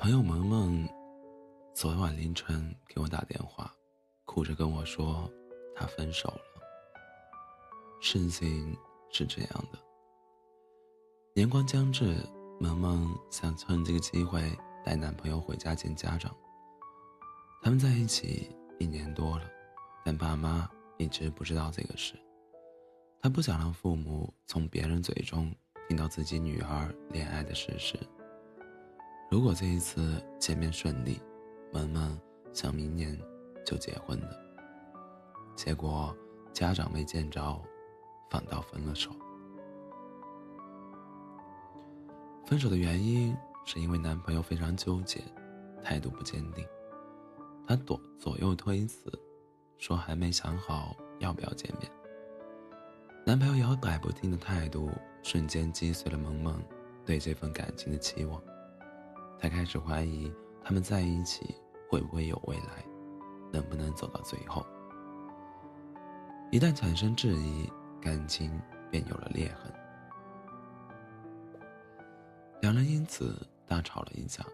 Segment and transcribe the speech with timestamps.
[0.00, 0.88] 朋友萌萌
[1.74, 3.70] 昨晚凌晨给我打电话，
[4.24, 5.30] 哭着跟我说
[5.74, 6.40] 她分手了。
[8.00, 8.74] 事情
[9.10, 9.78] 是这样的，
[11.34, 12.16] 年关将至，
[12.58, 14.40] 萌萌想趁这个机会
[14.82, 16.34] 带男朋友回家见家长。
[17.60, 18.48] 他们在一起
[18.78, 19.44] 一年多了，
[20.02, 22.14] 但爸妈一直不知道这个事。
[23.20, 25.54] 她不想让父母从别人嘴中
[25.88, 27.98] 听到自己女儿恋爱的事实。
[29.30, 31.22] 如果这一次见面顺利，
[31.72, 32.18] 萌萌
[32.52, 33.16] 想明年
[33.64, 34.28] 就结婚的。
[35.54, 36.12] 结果
[36.52, 37.62] 家长没见着，
[38.28, 39.12] 反倒分了手。
[42.44, 43.32] 分手的原因
[43.64, 45.22] 是因为男朋友非常纠结，
[45.80, 46.66] 态度不坚定。
[47.68, 49.12] 他左左右推辞，
[49.78, 51.88] 说还没想好要不要见面。
[53.24, 54.90] 男朋友摇摆不定的态度，
[55.22, 56.60] 瞬间击碎了萌萌
[57.06, 58.42] 对这份感情的期望。
[59.40, 61.54] 才开始怀疑他们在一起
[61.88, 62.84] 会不会有未来，
[63.52, 64.64] 能不能走到最后。
[66.50, 69.72] 一旦产生质疑，感情便有了裂痕。
[72.60, 73.34] 两人因此
[73.66, 74.44] 大吵了一架，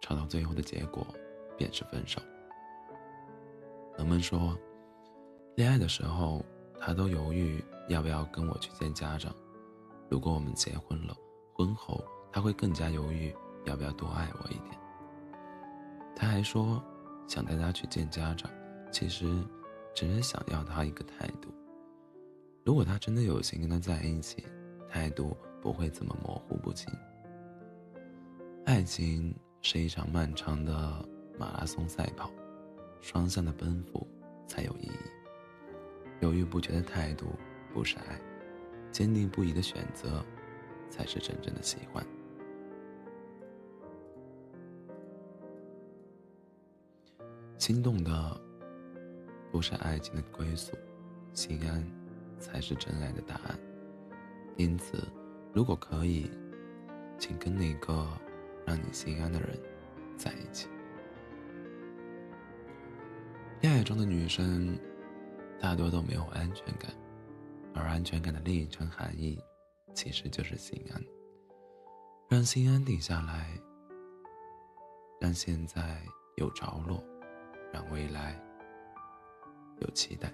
[0.00, 1.06] 吵到最后的结果
[1.56, 2.20] 便是分手。
[3.96, 4.58] 萌萌说，
[5.54, 6.44] 恋爱的时候。
[6.84, 9.32] 他都犹豫要不要跟我去见家长。
[10.10, 11.16] 如果我们结婚了，
[11.54, 13.32] 婚后他会更加犹豫
[13.64, 14.78] 要不要多爱我一点。
[16.14, 16.82] 他还说
[17.26, 18.50] 想带他去见家长，
[18.90, 19.26] 其实
[19.94, 21.52] 只是想要他一个态度。
[22.64, 24.44] 如果他真的有心跟他在一起，
[24.88, 26.92] 态度不会这么模糊不清。
[28.64, 32.30] 爱情是一场漫长的马拉松赛跑，
[33.00, 34.06] 双向的奔赴
[34.46, 35.10] 才有意义。
[36.20, 37.26] 犹豫不决的态度
[37.74, 38.20] 不是爱，
[38.92, 40.24] 坚定不移的选择
[40.88, 42.06] 才是真正的喜欢。
[47.62, 48.40] 心动的
[49.52, 50.72] 不是爱情的归宿，
[51.32, 51.80] 心安
[52.40, 53.56] 才是真爱的答案。
[54.56, 54.98] 因此，
[55.54, 56.28] 如果可以，
[57.20, 58.04] 请跟那个
[58.66, 59.56] 让你心安的人
[60.16, 60.66] 在一起。
[63.60, 64.76] 恋爱中的女生。
[65.60, 66.90] 大多都没有安全感，
[67.72, 69.38] 而安全感的另一层含义，
[69.94, 71.00] 其实就是心安。
[72.28, 73.56] 让心安定下来，
[75.20, 76.02] 让现在
[76.36, 77.00] 有着落，
[77.72, 78.38] 让未来
[79.80, 80.32] 有期待，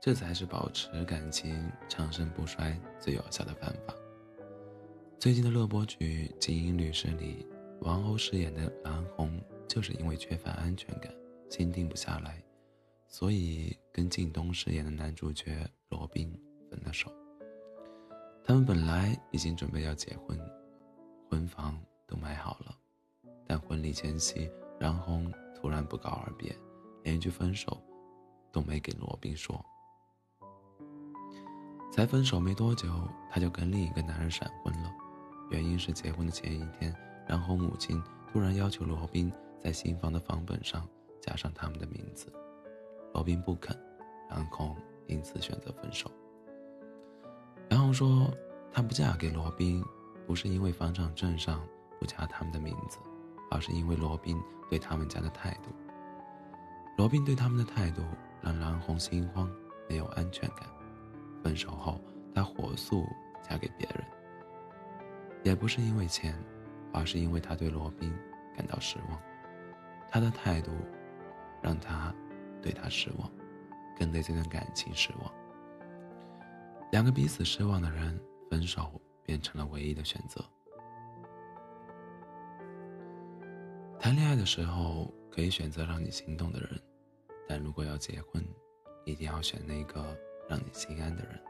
[0.00, 3.94] 这才是保持感情长盛不衰最有效的办法。
[5.18, 7.46] 最近的热播剧《精英律师》里，
[7.80, 11.12] 王鸥饰演的蓝红，就是因为缺乏安全感，
[11.48, 12.42] 心定不下来。
[13.08, 16.30] 所以跟靳东饰演的男主角罗宾
[16.68, 17.10] 分了手。
[18.44, 20.38] 他们本来已经准备要结婚，
[21.30, 22.76] 婚房都买好了，
[23.46, 25.20] 但婚礼前夕，然后
[25.54, 26.56] 突然不告而别，
[27.02, 27.82] 连一句分手
[28.52, 29.64] 都没给罗宾说。
[31.92, 32.88] 才分手没多久，
[33.30, 34.92] 他就跟另一个男人闪婚了，
[35.50, 36.94] 原因是结婚的前一天，
[37.26, 40.86] 然后母亲突然要求罗宾在新房的房本上
[41.22, 42.30] 加上他们的名字。
[43.14, 43.74] 罗宾不肯，
[44.28, 44.76] 然后
[45.06, 46.10] 因此选择分手。
[47.70, 48.30] 然后说，
[48.70, 49.82] 她不嫁给罗宾，
[50.26, 51.66] 不是因为房产证上
[51.98, 52.98] 不加他们的名字，
[53.50, 55.70] 而是因为罗宾对他们家的态度。
[56.96, 58.02] 罗宾对他们的态度
[58.40, 59.50] 让蓝红心慌，
[59.88, 60.66] 没有安全感。
[61.42, 62.00] 分手后，
[62.34, 63.06] 她火速
[63.42, 64.04] 嫁给别人，
[65.44, 66.34] 也不是因为钱，
[66.92, 68.12] 而是因为她对罗宾
[68.56, 69.20] 感到失望。
[70.10, 70.70] 他的态度，
[71.62, 72.14] 让她。
[72.62, 73.30] 对他失望，
[73.96, 75.32] 更对这段感情失望。
[76.90, 78.20] 两个彼此失望的人
[78.50, 80.44] 分手，变成了唯一的选择。
[84.06, 86.80] 谈恋爱的时候可以选择让你心动的人，
[87.48, 88.40] 但如果要结婚，
[89.04, 90.16] 一定要选那个
[90.48, 91.42] 让你心安的人。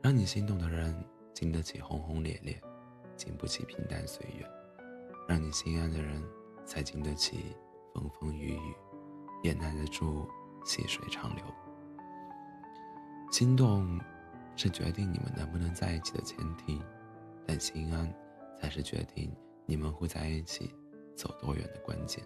[0.00, 0.94] 让你心动的人，
[1.34, 2.56] 经得起轰轰烈烈，
[3.16, 4.46] 经不起平淡岁月；
[5.26, 6.22] 让你心安的人，
[6.64, 7.56] 才经得起
[7.96, 8.76] 风风雨雨。
[9.42, 10.28] 也耐得住
[10.64, 11.44] 细水长流。
[13.32, 14.00] 心动
[14.54, 16.80] 是决定你们能不能在一起的前提，
[17.44, 18.08] 但心安
[18.60, 19.34] 才是决定
[19.66, 20.72] 你们会在一起
[21.20, 22.24] 走多远的关键。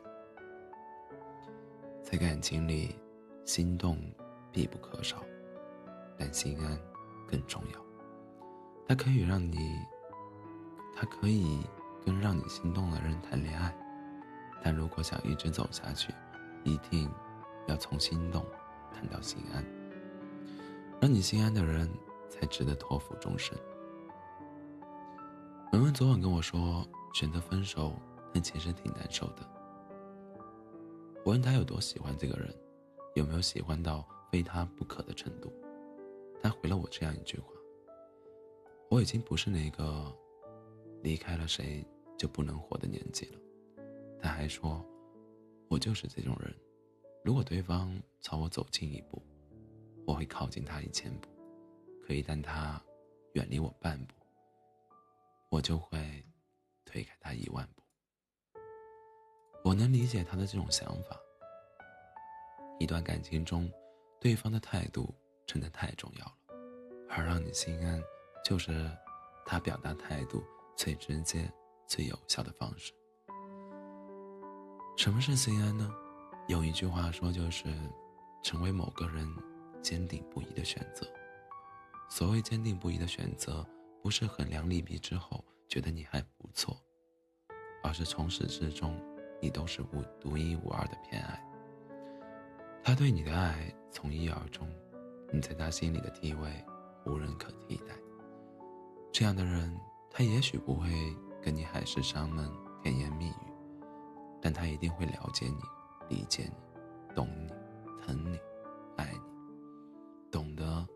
[2.01, 2.95] 在感情里，
[3.45, 3.99] 心动
[4.53, 5.25] 必不可少，
[6.17, 6.79] 但心安
[7.27, 7.85] 更重要。
[8.87, 9.59] 它可以让你，
[10.95, 11.67] 它可以
[12.07, 13.75] 跟让你心动的人谈恋爱，
[14.63, 16.15] 但如果想一直走下去。
[16.63, 17.11] 一定
[17.67, 18.43] 要从心动
[18.91, 19.63] 谈到心安，
[20.99, 21.91] 让你心安的人
[22.31, 23.55] 才值得托付终身。
[25.73, 27.93] 文文昨晚跟我说，选择分手，
[28.35, 29.49] 但其实挺难受的。
[31.25, 32.53] 我问他有多喜欢这个人，
[33.15, 35.53] 有没有喜欢到非他不可的程度？
[36.43, 37.47] 他回了我这样一句话
[38.91, 40.13] ：“我已经不是那个
[41.01, 41.87] 离开了谁
[42.19, 43.39] 就不能活的年纪了。”
[44.21, 44.85] 他还说
[45.71, 46.53] ：“我就是这种人，
[47.23, 49.23] 如果对方朝我走近一步，
[50.05, 51.29] 我会靠近他一千步；
[52.05, 52.83] 可一旦他
[53.35, 54.15] 远离我半步，
[55.51, 55.99] 我就会。”
[56.85, 57.83] 推开他一万步，
[59.75, 61.19] 我能理解他的这种想法。
[62.79, 63.69] 一段感情中，
[64.21, 65.13] 对方的态度
[65.49, 66.33] 真的太重要了，
[67.11, 68.01] 而让你心安，
[68.45, 68.89] 就是
[69.45, 70.45] 他表达态度
[70.77, 71.53] 最直接、
[71.89, 72.93] 最有效的方式。
[74.97, 75.93] 什么是心安呢？
[76.47, 77.65] 有一句话说，就是
[78.45, 79.29] 成为某个人
[79.83, 81.05] 坚定不移的选择。
[82.09, 83.67] 所谓坚定不移的选择，
[84.01, 85.45] 不是衡量利弊之后。
[85.67, 86.81] 觉得你还不错，
[87.83, 88.97] 而是从始至终，
[89.45, 91.39] 你都是无独一无二的偏爱。
[92.83, 94.67] 他对你的爱从一而终，
[95.31, 96.65] 你在他心里的地位
[97.05, 97.95] 无人可替代。
[99.13, 99.79] 这样的人，
[100.11, 100.89] 他也许不会
[101.43, 102.51] 跟你海誓山盟、
[102.83, 103.53] 甜言蜜语，
[104.41, 107.53] 但他一定会了解你、理解你、懂你、
[108.01, 108.41] 疼你、
[108.97, 109.21] 爱你，
[110.31, 110.89] 懂得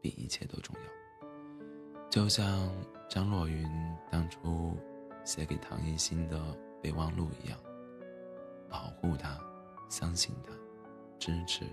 [0.00, 1.28] 比一切都重要。
[2.10, 2.68] 就像。
[3.06, 3.64] 张若昀
[4.10, 4.76] 当初
[5.24, 7.56] 写给唐艺昕的备忘录一样，
[8.74, 9.38] 保护他，
[9.88, 10.50] 相信他，
[11.16, 11.64] 支持，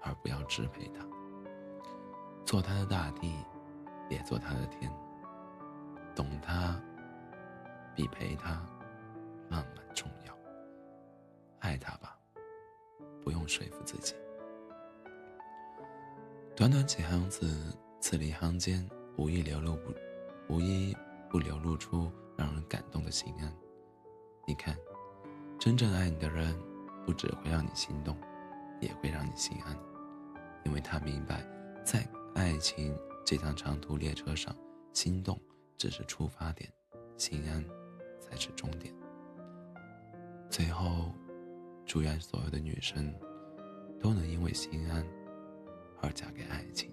[0.00, 1.06] 而不要支配他。
[2.44, 3.32] 做他的大地，
[4.10, 4.92] 也做他的天。
[6.16, 6.82] 懂他，
[7.94, 8.60] 比陪他
[9.50, 10.36] 浪漫重要。
[11.60, 12.18] 爱他吧，
[13.22, 14.16] 不用说服自己。
[16.56, 18.84] 短短几行字，字里行间
[19.16, 19.94] 无意流露不。
[20.48, 20.92] 无一
[21.30, 23.54] 不流露出让人感动的心安。
[24.44, 24.76] 你看，
[25.64, 26.52] 真正爱你的人，
[27.06, 28.16] 不只会让你心动，
[28.80, 29.78] 也会让你心安，
[30.64, 31.46] 因为他明白，
[31.84, 32.04] 在
[32.34, 34.52] 爱情这趟长途列车上，
[34.92, 35.40] 心动
[35.78, 36.68] 只是出发点，
[37.16, 37.64] 心安
[38.18, 38.92] 才是终点。
[40.50, 41.14] 最后，
[41.86, 43.14] 祝愿所有的女生，
[44.00, 45.06] 都能因为心安
[46.00, 46.92] 而嫁给爱情。